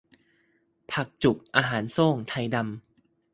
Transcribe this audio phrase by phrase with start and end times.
[0.91, 2.67] ผักจุบ อาหารโซ่ง ไทดำ